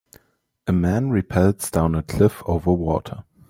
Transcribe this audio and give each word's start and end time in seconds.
A 0.65 0.71
man 0.71 1.11
repels 1.11 1.69
down 1.69 1.93
a 1.93 2.01
cliff 2.01 2.41
over 2.47 2.71
water 2.73 3.23